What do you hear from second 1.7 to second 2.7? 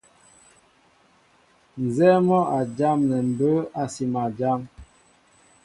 Nzɛ́ɛ́ mɔ́ a